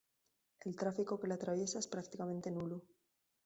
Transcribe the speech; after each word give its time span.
El 0.61 0.75
tráfico 0.75 1.19
que 1.19 1.27
la 1.27 1.35
atraviesa 1.35 1.77
es 1.77 1.85
prácticamente 1.87 2.49
nulo. 2.49 2.81